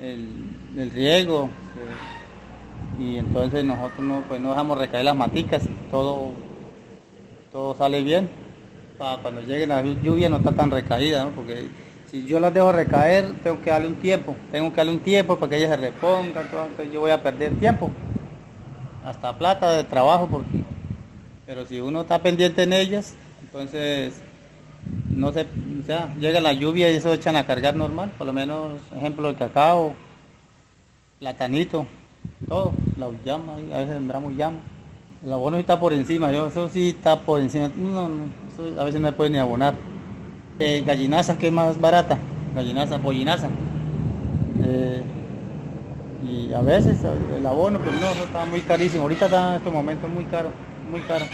el, 0.00 0.28
el 0.76 0.90
riego 0.90 1.48
y 2.98 3.18
entonces 3.18 3.64
nosotros 3.64 4.00
no, 4.00 4.24
pues 4.26 4.40
no 4.40 4.50
dejamos 4.50 4.76
recaer 4.76 5.04
las 5.04 5.14
maticas, 5.14 5.62
todo, 5.88 6.32
todo 7.52 7.76
sale 7.76 8.02
bien. 8.02 8.28
Para 8.98 9.22
cuando 9.22 9.40
llegue 9.42 9.68
la 9.68 9.82
lluvia 9.82 10.28
no 10.28 10.38
está 10.38 10.50
tan 10.50 10.68
recaída, 10.68 11.24
¿no? 11.24 11.30
porque 11.30 11.68
si 12.10 12.26
yo 12.26 12.40
las 12.40 12.52
dejo 12.52 12.72
recaer, 12.72 13.32
tengo 13.44 13.62
que 13.62 13.70
darle 13.70 13.86
un 13.86 13.94
tiempo, 13.96 14.34
tengo 14.50 14.70
que 14.70 14.76
darle 14.78 14.92
un 14.92 15.00
tiempo 15.00 15.36
para 15.36 15.50
que 15.50 15.56
ellas 15.58 15.70
se 15.70 15.76
repongan, 15.76 16.44
entonces 16.44 16.92
yo 16.92 17.00
voy 17.00 17.12
a 17.12 17.22
perder 17.22 17.54
tiempo, 17.60 17.88
hasta 19.04 19.38
plata 19.38 19.70
de 19.70 19.84
trabajo, 19.84 20.26
porque, 20.28 20.64
pero 21.46 21.64
si 21.66 21.80
uno 21.80 22.00
está 22.00 22.20
pendiente 22.20 22.64
en 22.64 22.72
ellas, 22.72 23.14
entonces 23.42 24.20
no 25.14 25.32
se, 25.32 25.42
o 25.42 25.86
sea, 25.86 26.14
llega 26.18 26.40
la 26.40 26.52
lluvia 26.52 26.90
y 26.90 26.96
eso 26.96 27.12
echan 27.12 27.36
a 27.36 27.46
cargar 27.46 27.76
normal, 27.76 28.10
por 28.16 28.26
lo 28.26 28.32
menos, 28.32 28.72
ejemplo, 28.96 29.28
el 29.28 29.36
cacao, 29.36 29.94
platanito, 31.18 31.86
todo, 32.48 32.72
la 32.98 33.08
llama, 33.24 33.54
a 33.54 33.78
veces 33.78 33.94
sembramos 33.94 34.34
llama. 34.34 34.58
El 35.24 35.32
abono 35.32 35.56
está 35.56 35.78
por 35.78 35.92
encima, 35.92 36.32
yo, 36.32 36.48
eso 36.48 36.68
sí 36.68 36.88
está 36.90 37.20
por 37.20 37.40
encima, 37.40 37.70
no, 37.76 38.10
a 38.78 38.84
veces 38.84 39.00
no 39.00 39.08
se 39.08 39.12
puede 39.12 39.30
ni 39.30 39.38
abonar. 39.38 39.74
Eh, 40.58 40.82
gallinaza, 40.84 41.38
que 41.38 41.48
es 41.48 41.52
más 41.52 41.80
barata, 41.80 42.18
gallinaza, 42.54 42.98
pollinaza. 42.98 43.48
Eh, 44.64 45.02
y 46.28 46.52
a 46.52 46.60
veces 46.60 46.98
el 47.36 47.46
abono, 47.46 47.78
pues 47.78 48.00
no, 48.00 48.08
eso 48.08 48.24
está 48.24 48.44
muy 48.46 48.60
carísimo, 48.60 49.02
ahorita 49.02 49.26
está 49.26 49.50
en 49.50 49.54
estos 49.56 49.72
momentos 49.72 50.10
muy 50.10 50.24
caro, 50.24 50.50
muy 50.90 51.00
caro. 51.02 51.24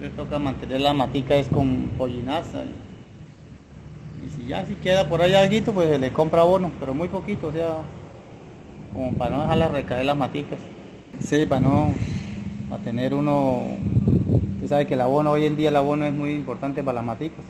Entonces 0.00 0.16
toca 0.16 0.38
mantener 0.38 0.80
la 0.80 0.94
matica 0.94 1.36
es 1.36 1.46
con 1.48 1.90
pollinaza. 1.98 2.64
Y, 4.24 4.30
si 4.30 4.46
ya 4.46 4.64
si 4.64 4.74
queda 4.76 5.06
por 5.06 5.20
ahí 5.20 5.34
algo, 5.34 5.72
pues 5.74 5.90
se 5.90 5.98
le 5.98 6.10
compra 6.10 6.40
abono, 6.40 6.72
pero 6.80 6.94
muy 6.94 7.08
poquito, 7.08 7.48
o 7.48 7.52
sea, 7.52 7.82
como 8.94 9.12
para 9.12 9.36
no 9.36 9.42
dejarla 9.42 9.68
recaer 9.68 10.06
las 10.06 10.16
maticas. 10.16 10.58
Sí, 11.18 11.44
para 11.44 11.60
no, 11.60 11.92
para 12.70 12.82
tener 12.82 13.12
uno, 13.12 13.76
usted 14.54 14.68
sabe 14.68 14.86
que 14.86 14.94
el 14.94 15.02
abono, 15.02 15.32
hoy 15.32 15.44
en 15.44 15.56
día 15.56 15.68
el 15.68 15.76
abono 15.76 16.06
es 16.06 16.14
muy 16.14 16.30
importante 16.30 16.82
para 16.82 16.96
las 16.96 17.04
maticas. 17.04 17.44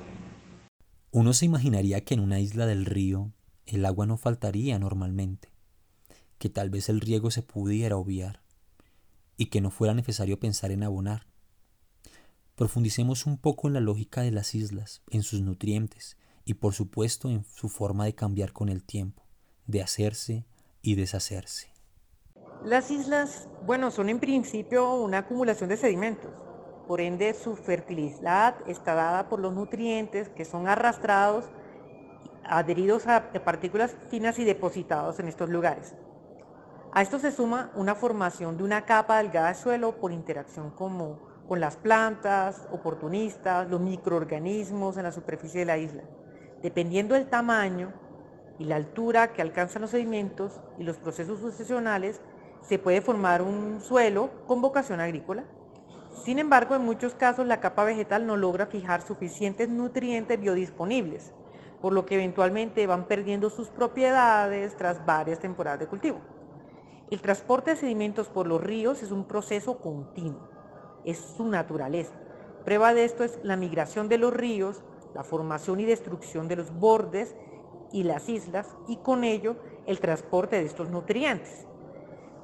Uno 1.12 1.33
se 1.35 1.47
imaginaría 1.47 2.00
que 2.00 2.14
en 2.14 2.21
una 2.21 2.40
isla 2.40 2.66
del 2.66 2.85
río 2.85 3.30
el 3.64 3.87
agua 3.87 4.07
no 4.07 4.16
faltaría 4.16 4.76
normalmente, 4.80 5.50
que 6.38 6.49
tal 6.49 6.69
vez 6.69 6.88
el 6.88 7.00
riego 7.00 7.30
se 7.30 7.42
pudiera 7.42 7.97
obviar 7.97 8.40
y 9.37 9.47
que 9.47 9.61
no 9.61 9.71
fuera 9.71 9.95
necesario 9.95 10.40
pensar 10.40 10.73
en 10.73 10.83
abonar. 10.83 11.29
Profundicemos 12.61 13.25
un 13.25 13.38
poco 13.38 13.69
en 13.69 13.73
la 13.73 13.81
lógica 13.81 14.21
de 14.21 14.33
las 14.33 14.55
islas, 14.55 15.00
en 15.09 15.23
sus 15.23 15.40
nutrientes 15.40 16.19
y 16.45 16.52
por 16.52 16.75
supuesto 16.75 17.31
en 17.31 17.43
su 17.43 17.71
forma 17.71 18.05
de 18.05 18.14
cambiar 18.14 18.52
con 18.52 18.69
el 18.69 18.85
tiempo, 18.85 19.23
de 19.67 19.81
hacerse 19.81 20.45
y 20.83 20.95
deshacerse. 20.95 21.73
Las 22.62 22.90
islas, 22.90 23.49
bueno, 23.64 23.90
son 23.90 24.11
en 24.11 24.21
principio 24.21 24.93
una 24.97 25.21
acumulación 25.21 25.71
de 25.71 25.79
sedimentos. 25.79 26.31
Por 26.87 27.00
ende, 27.00 27.33
su 27.33 27.57
fertilidad 27.57 28.57
está 28.67 28.93
dada 28.93 29.31
por 29.31 29.40
los 29.40 29.55
nutrientes 29.55 30.29
que 30.29 30.45
son 30.45 30.69
arrastrados, 30.69 31.47
adheridos 32.45 33.07
a 33.07 33.33
partículas 33.43 33.97
finas 34.11 34.38
y 34.38 34.45
depositados 34.45 35.19
en 35.19 35.29
estos 35.29 35.49
lugares. 35.49 35.95
A 36.93 37.00
esto 37.00 37.19
se 37.19 37.33
suma 37.33 37.73
una 37.75 37.95
formación 37.95 38.59
de 38.59 38.64
una 38.64 38.85
capa 38.85 39.17
delgada 39.17 39.49
de 39.49 39.55
suelo 39.55 39.99
por 39.99 40.12
interacción 40.12 40.71
como 40.73 41.29
con 41.50 41.59
las 41.59 41.76
plantas, 41.76 42.69
oportunistas, 42.71 43.69
los 43.69 43.80
microorganismos 43.80 44.97
en 44.97 45.02
la 45.02 45.11
superficie 45.11 45.59
de 45.59 45.66
la 45.66 45.78
isla. 45.78 46.04
Dependiendo 46.62 47.16
del 47.16 47.26
tamaño 47.26 47.92
y 48.61 48.66
la 48.66 48.76
altura 48.76 49.33
que 49.33 49.42
alcanzan 49.42 49.83
los 49.83 49.90
sedimentos 49.90 50.61
y 50.78 50.85
los 50.85 50.99
procesos 50.99 51.40
sucesionales, 51.40 52.21
se 52.61 52.78
puede 52.78 53.00
formar 53.00 53.42
un 53.42 53.80
suelo 53.80 54.30
con 54.47 54.62
vocación 54.62 55.00
agrícola. 55.00 55.42
Sin 56.25 56.38
embargo, 56.38 56.76
en 56.76 56.85
muchos 56.85 57.14
casos 57.14 57.49
la 57.49 57.59
capa 57.59 57.83
vegetal 57.83 58.28
no 58.28 58.37
logra 58.37 58.66
fijar 58.66 59.02
suficientes 59.02 59.69
nutrientes 59.69 60.38
biodisponibles, 60.38 61.33
por 61.83 61.92
lo 61.92 62.07
que 62.07 62.14
eventualmente 62.14 62.87
van 62.87 63.09
perdiendo 63.09 63.50
sus 63.50 63.71
propiedades 63.71 64.76
tras 64.76 65.04
varias 65.04 65.40
temporadas 65.40 65.80
de 65.80 65.88
cultivo. 65.88 66.21
El 67.11 67.21
transporte 67.21 67.73
de 67.73 67.76
sedimentos 67.76 68.28
por 68.28 68.47
los 68.47 68.62
ríos 68.62 69.02
es 69.02 69.11
un 69.11 69.25
proceso 69.25 69.78
continuo, 69.78 70.50
es 71.04 71.19
su 71.19 71.47
naturaleza. 71.47 72.14
Prueba 72.64 72.95
de 72.95 73.04
esto 73.04 73.25
es 73.25 73.38
la 73.42 73.57
migración 73.57 74.09
de 74.09 74.19
los 74.19 74.33
ríos, 74.33 74.83
la 75.14 75.25
formación 75.25 75.80
y 75.80 75.85
destrucción 75.85 76.49
de 76.49 76.57
los 76.57 76.73
bordes 76.73 77.35
y 77.92 78.02
las 78.04 78.28
islas 78.28 78.69
y 78.87 78.97
con 78.97 79.25
ello 79.25 79.57
el 79.87 80.00
transporte 80.00 80.57
de 80.57 80.66
estos 80.66 80.90
nutrientes. 80.90 81.66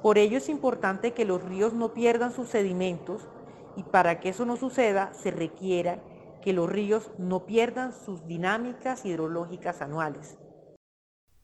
Por 0.01 0.17
ello 0.17 0.37
es 0.37 0.49
importante 0.49 1.13
que 1.13 1.25
los 1.25 1.41
ríos 1.43 1.73
no 1.73 1.93
pierdan 1.93 2.33
sus 2.33 2.49
sedimentos 2.49 3.27
y 3.75 3.83
para 3.83 4.19
que 4.19 4.29
eso 4.29 4.45
no 4.45 4.57
suceda 4.57 5.13
se 5.13 5.31
requiera 5.31 6.01
que 6.41 6.53
los 6.53 6.69
ríos 6.69 7.11
no 7.17 7.45
pierdan 7.45 7.93
sus 7.93 8.25
dinámicas 8.25 9.05
hidrológicas 9.05 9.81
anuales. 9.81 10.37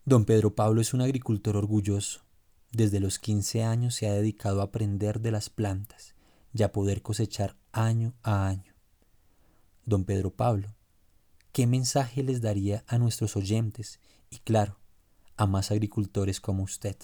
Don 0.05 0.25
Pedro 0.25 0.53
Pablo 0.55 0.81
es 0.81 0.93
un 0.93 1.01
agricultor 1.01 1.57
orgulloso. 1.57 2.21
Desde 2.71 2.99
los 2.99 3.19
15 3.19 3.63
años 3.63 3.95
se 3.95 4.07
ha 4.07 4.13
dedicado 4.13 4.61
a 4.61 4.65
aprender 4.65 5.19
de 5.21 5.31
las 5.31 5.49
plantas 5.49 6.12
y 6.53 6.63
a 6.63 6.71
poder 6.71 7.01
cosechar 7.01 7.55
año 7.71 8.13
a 8.23 8.47
año. 8.47 8.73
Don 9.85 10.05
Pedro 10.05 10.31
Pablo, 10.31 10.69
¿qué 11.51 11.67
mensaje 11.67 12.23
les 12.23 12.41
daría 12.41 12.83
a 12.87 12.97
nuestros 12.97 13.35
oyentes 13.35 13.99
y, 14.29 14.37
claro, 14.37 14.77
a 15.35 15.47
más 15.47 15.71
agricultores 15.71 16.39
como 16.39 16.63
usted? 16.63 16.95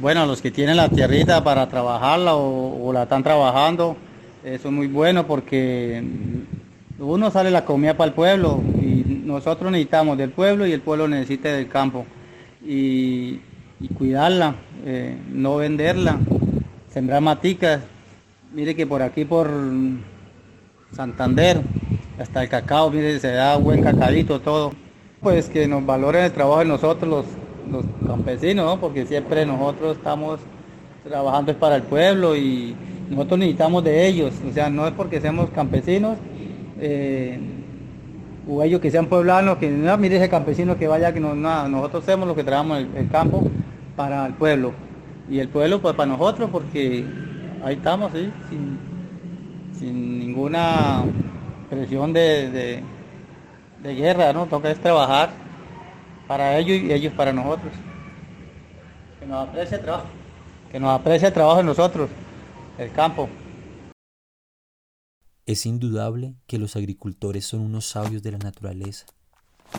Bueno, 0.00 0.26
los 0.26 0.40
que 0.40 0.50
tienen 0.50 0.76
la 0.76 0.88
tierrita 0.88 1.42
para 1.44 1.68
trabajarla 1.68 2.34
o, 2.34 2.92
la 2.92 3.04
están 3.04 3.22
trabajando, 3.22 3.96
eso 4.44 4.68
es 4.68 4.74
muy 4.74 4.86
bueno 4.86 5.26
porque 5.26 6.02
uno 6.98 7.30
sale 7.30 7.50
la 7.50 7.64
comida 7.64 7.96
para 7.96 8.08
el 8.08 8.14
pueblo 8.14 8.60
y 8.80 9.22
nosotros 9.24 9.70
necesitamos 9.70 10.18
del 10.18 10.30
pueblo 10.30 10.66
y 10.66 10.72
el 10.72 10.80
pueblo 10.80 11.06
necesita 11.06 11.50
del 11.50 11.68
campo. 11.68 12.06
Y, 12.62 13.40
y 13.80 13.88
cuidarla, 13.94 14.56
eh, 14.84 15.16
no 15.30 15.56
venderla, 15.56 16.18
sembrar 16.92 17.20
maticas. 17.20 17.80
Mire 18.52 18.74
que 18.74 18.86
por 18.86 19.02
aquí, 19.02 19.24
por 19.24 19.48
Santander, 20.92 21.60
hasta 22.18 22.42
el 22.42 22.48
cacao, 22.48 22.90
mire, 22.90 23.18
se 23.20 23.32
da 23.32 23.56
buen 23.56 23.82
cacadito 23.82 24.40
todo. 24.40 24.72
Pues 25.20 25.48
que 25.48 25.68
nos 25.68 25.84
valoren 25.84 26.24
el 26.24 26.32
trabajo 26.32 26.60
de 26.60 26.64
nosotros 26.64 27.08
los, 27.08 27.26
los 27.70 27.84
campesinos, 28.06 28.64
¿no? 28.64 28.80
porque 28.80 29.06
siempre 29.06 29.44
nosotros 29.44 29.98
estamos 29.98 30.40
trabajando 31.06 31.54
para 31.56 31.76
el 31.76 31.82
pueblo 31.82 32.34
y 32.36 32.74
nosotros 33.10 33.38
necesitamos 33.40 33.84
de 33.84 34.06
ellos, 34.06 34.32
o 34.48 34.52
sea, 34.52 34.70
no 34.70 34.86
es 34.86 34.92
porque 34.92 35.20
seamos 35.20 35.50
campesinos 35.50 36.16
eh, 36.78 37.38
o 38.48 38.62
ellos 38.62 38.80
que 38.80 38.90
sean 38.90 39.06
pueblanos, 39.06 39.58
que 39.58 39.70
no, 39.70 39.96
mire 39.98 40.16
ese 40.16 40.28
campesino 40.28 40.78
que 40.78 40.88
vaya, 40.88 41.12
que 41.12 41.20
no, 41.20 41.34
nada, 41.34 41.68
nosotros 41.68 42.04
somos 42.04 42.26
los 42.26 42.36
que 42.36 42.44
trabajamos 42.44 42.86
el 42.96 43.08
campo 43.10 43.42
para 43.96 44.26
el 44.26 44.34
pueblo 44.34 44.72
y 45.30 45.38
el 45.38 45.48
pueblo 45.48 45.80
pues 45.80 45.94
para 45.94 46.10
nosotros 46.10 46.50
porque 46.50 47.06
ahí 47.64 47.76
estamos, 47.76 48.12
sin, 48.12 48.78
ninguna 49.80 51.04
presión 51.70 52.12
de, 52.12 52.82
de, 53.80 53.94
guerra, 53.94 54.32
¿no? 54.32 54.46
Toca 54.46 54.70
es 54.70 54.80
trabajar 54.80 55.30
para 56.26 56.58
ellos 56.58 56.82
y 56.82 56.92
ellos 56.92 57.14
para 57.14 57.32
nosotros. 57.32 57.72
Que 59.20 59.26
nos 59.26 59.48
aprecie 59.48 59.76
el 59.76 59.82
trabajo. 59.84 60.06
que 60.70 60.80
nos 60.80 60.90
aprecia 60.90 61.28
el 61.28 61.34
trabajo 61.34 61.58
de 61.58 61.64
nosotros, 61.64 62.10
el 62.76 62.90
campo. 62.92 63.28
Es 65.46 65.64
indudable 65.64 66.34
que 66.46 66.58
los 66.58 66.76
agricultores 66.76 67.46
son 67.46 67.60
unos 67.60 67.86
sabios 67.86 68.22
de 68.22 68.32
la 68.32 68.38
naturaleza 68.38 69.06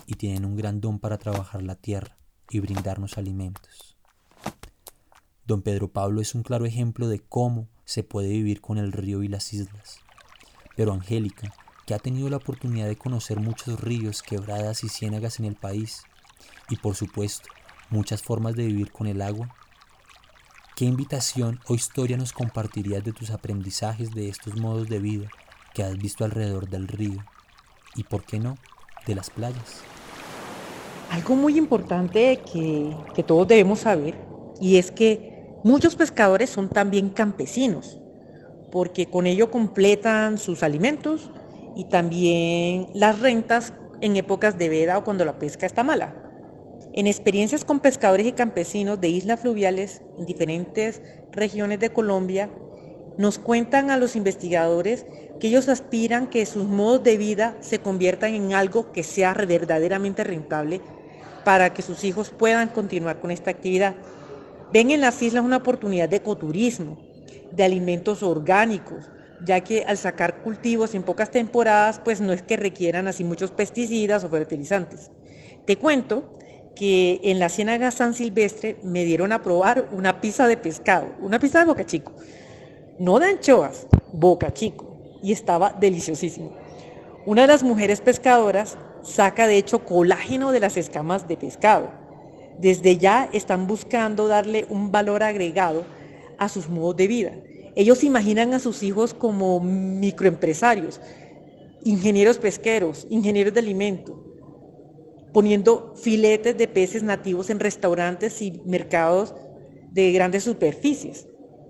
y 0.08 0.16
tienen 0.16 0.46
un 0.46 0.56
gran 0.56 0.82
don 0.82 0.98
para 1.00 1.18
trabajar 1.18 1.62
la 1.62 1.76
tierra 1.76 2.18
y 2.50 2.60
brindarnos 2.60 3.18
alimentos. 3.18 3.91
Don 5.48 5.64
Pedro 5.64 5.88
Pablo 5.88 6.22
es 6.22 6.36
un 6.36 6.44
claro 6.44 6.66
ejemplo 6.66 7.08
de 7.08 7.20
cómo 7.20 7.68
se 7.84 8.04
puede 8.04 8.30
vivir 8.30 8.62
con 8.62 8.78
el 8.78 8.92
río 8.92 9.24
y 9.24 9.28
las 9.28 9.54
islas. 9.54 10.00
Pero 10.76 10.94
Angélica, 10.94 11.54
que 11.86 11.96
ha 11.96 12.00
tenido 12.00 12.30
la 12.30 12.38
oportunidad 12.38 12.88
de 12.88 12.96
conocer 12.96 13.40
muchos 13.40 13.80
ríos, 13.82 14.22
quebradas 14.22 14.84
y 14.84 14.90
ciénagas 14.90 15.40
en 15.40 15.46
el 15.46 15.56
país, 15.56 16.04
y 16.70 16.76
por 16.76 16.96
supuesto, 16.96 17.50
muchas 17.90 18.22
formas 18.22 18.56
de 18.56 18.68
vivir 18.68 18.92
con 18.92 19.08
el 19.08 19.22
agua, 19.22 19.54
¿qué 20.76 20.86
invitación 20.86 21.60
o 21.68 21.74
historia 21.74 22.18
nos 22.18 22.34
compartirías 22.34 23.04
de 23.04 23.12
tus 23.12 23.32
aprendizajes 23.32 24.12
de 24.12 24.30
estos 24.30 24.56
modos 24.58 24.90
de 24.90 25.00
vida 25.00 25.28
que 25.74 25.84
has 25.84 25.98
visto 25.98 26.24
alrededor 26.24 26.70
del 26.70 26.88
río? 26.88 27.26
Y 27.96 28.04
por 28.04 28.24
qué 28.24 28.40
no, 28.40 28.58
de 29.08 29.16
las 29.16 29.32
playas. 29.32 29.82
Algo 31.10 31.36
muy 31.36 31.58
importante 31.58 32.42
que, 32.54 32.96
que 33.14 33.24
todos 33.24 33.48
debemos 33.48 33.80
saber 33.80 34.16
y 34.62 34.78
es 34.78 34.92
que 34.92 35.31
muchos 35.64 35.96
pescadores 35.96 36.50
son 36.50 36.70
también 36.70 37.10
campesinos, 37.10 38.00
porque 38.72 39.06
con 39.08 39.28
ello 39.28 39.52
completan 39.52 40.38
sus 40.38 40.64
alimentos 40.64 41.32
y 41.76 41.86
también 41.86 42.88
las 42.94 43.20
rentas 43.20 43.74
en 44.02 44.16
épocas 44.18 44.58
de 44.58 44.70
veda 44.70 44.98
o 44.98 45.04
cuando 45.04 45.26
la 45.26 45.40
pesca 45.40 45.66
está 45.66 45.84
mala. 45.84 46.16
En 46.94 47.08
experiencias 47.08 47.64
con 47.64 47.80
pescadores 47.80 48.28
y 48.28 48.34
campesinos 48.34 49.00
de 49.00 49.08
islas 49.08 49.40
fluviales 49.40 50.02
en 50.18 50.26
diferentes 50.26 51.02
regiones 51.32 51.80
de 51.80 51.92
Colombia, 51.92 52.50
nos 53.18 53.40
cuentan 53.40 53.92
a 53.92 53.98
los 53.98 54.16
investigadores 54.16 55.06
que 55.40 55.48
ellos 55.48 55.70
aspiran 55.70 56.28
que 56.28 56.46
sus 56.46 56.66
modos 56.66 57.04
de 57.04 57.18
vida 57.18 57.58
se 57.62 57.80
conviertan 57.80 58.34
en 58.34 58.54
algo 58.54 58.92
que 58.92 59.04
sea 59.04 59.34
verdaderamente 59.34 60.24
rentable 60.24 60.82
para 61.44 61.74
que 61.74 61.82
sus 61.82 62.04
hijos 62.04 62.30
puedan 62.30 62.70
continuar 62.70 63.20
con 63.20 63.32
esta 63.32 63.52
actividad. 63.52 63.96
Ven 64.74 64.92
en 64.92 65.02
las 65.02 65.22
islas 65.22 65.44
una 65.44 65.58
oportunidad 65.58 66.08
de 66.08 66.18
ecoturismo, 66.18 66.98
de 67.52 67.64
alimentos 67.64 68.24
orgánicos, 68.24 69.10
ya 69.44 69.62
que 69.62 69.84
al 69.84 69.98
sacar 69.98 70.42
cultivos 70.44 70.96
en 70.96 71.04
pocas 71.04 71.30
temporadas, 71.32 72.00
pues 72.00 72.22
no 72.22 72.32
es 72.32 72.42
que 72.42 72.58
requieran 72.58 73.08
así 73.08 73.24
muchos 73.24 73.52
pesticidas 73.52 74.24
o 74.24 74.30
fertilizantes. 74.30 75.12
Te 75.66 75.76
cuento 75.76 76.38
que 76.76 77.20
en 77.24 77.40
la 77.40 77.50
Ciénaga 77.50 77.92
San 77.92 78.14
Silvestre 78.14 78.78
me 78.84 79.04
dieron 79.04 79.32
a 79.34 79.42
probar 79.42 79.90
una 79.92 80.22
pizza 80.22 80.48
de 80.48 80.58
pescado, 80.58 81.08
una 81.20 81.40
pizza 81.40 81.60
de 81.60 81.66
boca 81.66 81.86
chico, 81.86 82.14
no 82.98 83.20
de 83.20 83.28
anchoas, 83.28 83.88
boca 84.14 84.54
chico 84.54 85.20
y 85.22 85.34
estaba 85.34 85.72
deliciosísimo. 85.72 86.54
Una 87.26 87.42
de 87.42 87.48
las 87.50 87.64
mujeres 87.64 88.00
pescadoras 88.02 88.78
saca 89.04 89.48
de 89.48 89.58
hecho 89.58 89.84
colágeno 89.84 90.52
de 90.52 90.60
las 90.60 90.78
escamas 90.78 91.28
de 91.28 91.38
pescado. 91.38 92.01
Desde 92.60 92.98
ya 92.98 93.30
están 93.34 93.68
buscando 93.68 94.28
darle 94.28 94.66
un 94.70 94.92
valor 94.92 95.24
agregado 95.24 95.86
a 96.38 96.50
sus 96.50 96.70
modos 96.70 96.98
de 96.98 97.08
vida. 97.08 97.34
Ellos 97.76 98.04
imaginan 98.04 98.54
a 98.54 98.60
sus 98.60 98.84
hijos 98.84 99.14
como 99.14 99.60
microempresarios, 99.60 101.00
ingenieros 101.84 102.38
pesqueros, 102.38 103.08
ingenieros 103.10 103.54
de 103.54 103.60
alimento, 103.60 104.24
poniendo 105.34 105.94
filetes 105.96 106.58
de 106.58 106.68
peces 106.68 107.04
nativos 107.04 107.50
en 107.50 107.60
restaurantes 107.60 108.42
y 108.42 108.62
mercados 108.66 109.34
de 109.92 110.12
grandes 110.12 110.44
superficies. 110.44 111.28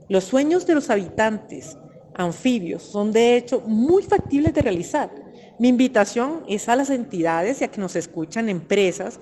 Los 0.09 0.23
sueños 0.25 0.65
de 0.65 0.75
los 0.75 0.89
habitantes 0.89 1.77
anfibios 2.13 2.83
son 2.83 3.11
de 3.11 3.37
hecho 3.37 3.61
muy 3.61 4.03
factibles 4.03 4.53
de 4.53 4.61
realizar. 4.61 5.11
Mi 5.59 5.67
invitación 5.69 6.43
es 6.47 6.67
a 6.69 6.75
las 6.75 6.89
entidades 6.89 7.61
y 7.61 7.63
a 7.63 7.67
que 7.69 7.79
nos 7.79 7.95
escuchan 7.95 8.49
empresas 8.49 9.19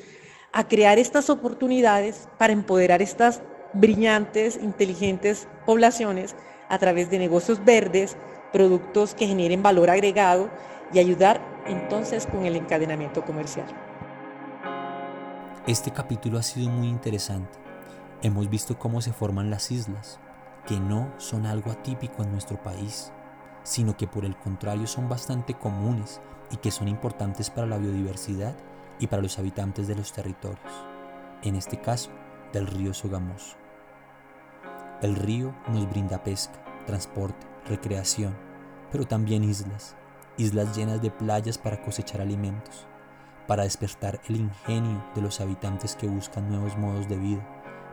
a 0.51 0.67
crear 0.67 0.97
estas 0.97 1.29
oportunidades 1.29 2.27
para 2.37 2.53
empoderar 2.53 3.01
estas 3.01 3.41
brillantes, 3.73 4.59
inteligentes 4.61 5.47
poblaciones 5.65 6.35
a 6.69 6.77
través 6.79 7.09
de 7.09 7.19
negocios 7.19 7.63
verdes, 7.63 8.17
productos 8.51 9.13
que 9.13 9.27
generen 9.27 9.61
valor 9.61 9.89
agregado 9.89 10.49
y 10.91 10.99
ayudar 10.99 11.39
entonces 11.67 12.25
con 12.25 12.45
el 12.45 12.55
encadenamiento 12.55 13.23
comercial. 13.23 13.67
Este 15.67 15.91
capítulo 15.91 16.39
ha 16.39 16.43
sido 16.43 16.69
muy 16.69 16.87
interesante. 16.87 17.59
Hemos 18.23 18.49
visto 18.49 18.77
cómo 18.77 19.01
se 19.01 19.13
forman 19.13 19.51
las 19.51 19.69
islas, 19.69 20.19
que 20.65 20.79
no 20.79 21.13
son 21.17 21.45
algo 21.45 21.71
atípico 21.71 22.23
en 22.23 22.31
nuestro 22.31 22.61
país, 22.61 23.11
sino 23.63 23.95
que 23.95 24.07
por 24.07 24.25
el 24.25 24.35
contrario 24.35 24.87
son 24.87 25.07
bastante 25.07 25.53
comunes 25.53 26.21
y 26.49 26.57
que 26.57 26.71
son 26.71 26.87
importantes 26.87 27.51
para 27.51 27.67
la 27.67 27.77
biodiversidad 27.77 28.55
y 28.99 29.07
para 29.07 29.21
los 29.21 29.39
habitantes 29.39 29.87
de 29.87 29.95
los 29.95 30.11
territorios, 30.11 30.85
en 31.41 31.55
este 31.55 31.79
caso 31.79 32.11
del 32.53 32.67
río 32.67 32.93
Sogamoso. 32.93 33.57
El 35.01 35.15
río 35.15 35.55
nos 35.69 35.89
brinda 35.89 36.23
pesca, 36.23 36.61
transporte, 36.85 37.47
recreación, 37.65 38.35
pero 38.91 39.05
también 39.05 39.43
islas, 39.43 39.95
islas 40.37 40.75
llenas 40.75 41.01
de 41.01 41.11
playas 41.11 41.57
para 41.57 41.81
cosechar 41.81 42.21
alimentos, 42.21 42.85
para 43.47 43.63
despertar 43.63 44.19
el 44.27 44.35
ingenio 44.35 45.03
de 45.15 45.21
los 45.21 45.39
habitantes 45.41 45.95
que 45.95 46.07
buscan 46.07 46.49
nuevos 46.49 46.77
modos 46.77 47.07
de 47.07 47.17
vida, 47.17 47.47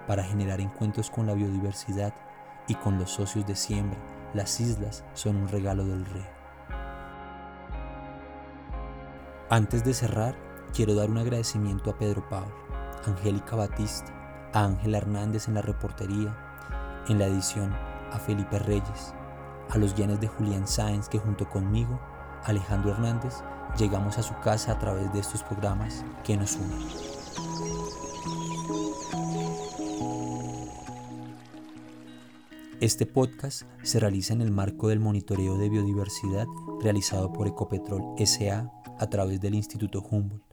para 0.07 0.25
generar 0.25 0.61
encuentros 0.61 1.11
con 1.11 1.27
la 1.27 1.35
biodiversidad 1.35 2.15
y 2.69 2.75
con 2.75 2.99
los 2.99 3.11
socios 3.11 3.47
de 3.47 3.57
siembra, 3.57 3.99
las 4.35 4.61
islas 4.61 5.05
son 5.15 5.37
un 5.37 5.49
regalo 5.49 5.85
del 5.85 6.05
rey. 6.05 6.27
Antes 9.49 9.85
de 9.85 9.95
cerrar, 9.95 10.46
quiero 10.77 10.95
dar 10.95 11.09
un 11.09 11.17
agradecimiento 11.17 11.89
a 11.89 11.97
Pedro 11.97 12.29
Pablo, 12.29 12.55
Angélica 13.07 13.57
Batista, 13.57 14.51
a 14.53 14.67
Ángela 14.67 14.99
Hernández 14.99 15.49
en 15.49 15.55
la 15.55 15.63
reportería, 15.63 16.37
en 17.09 17.19
la 17.19 17.29
edición 17.29 17.73
a 18.13 18.19
Felipe 18.19 18.59
Reyes, 18.59 19.15
a 19.71 19.79
los 19.79 19.95
guiones 19.95 20.21
de 20.21 20.29
Julián 20.29 20.69
Sáenz 20.69 21.09
que 21.09 21.19
junto 21.19 21.49
conmigo, 21.49 21.99
Alejandro 22.45 22.91
Hernández, 22.91 23.37
llegamos 23.79 24.19
a 24.19 24.23
su 24.23 24.35
casa 24.41 24.73
a 24.73 24.79
través 24.79 25.11
de 25.15 25.21
estos 25.21 25.43
programas 25.43 26.05
que 26.23 26.37
nos 26.37 26.57
unen. 26.57 26.87
Este 32.83 33.07
podcast 33.07 33.63
se 33.83 33.99
realiza 33.99 34.35
en 34.35 34.43
el 34.43 34.51
marco 34.51 34.89
del 34.89 35.01
monitoreo 35.01 35.57
de 35.57 35.71
biodiversidad 35.71 36.47
realizado 36.83 37.33
por 37.33 37.47
Ecopetrol 37.49 38.15
SA 38.27 38.71
a 38.99 39.07
través 39.09 39.41
del 39.41 39.55
Instituto 39.55 40.03
Humboldt, 40.03 40.46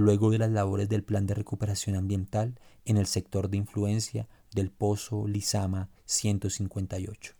luego 0.00 0.30
de 0.30 0.38
las 0.38 0.50
labores 0.50 0.88
del 0.88 1.04
Plan 1.04 1.26
de 1.26 1.34
Recuperación 1.34 1.94
Ambiental 1.94 2.58
en 2.84 2.96
el 2.96 3.06
sector 3.06 3.50
de 3.50 3.58
influencia 3.58 4.28
del 4.52 4.70
Pozo 4.70 5.28
Lizama 5.28 5.90
158. 6.06 7.39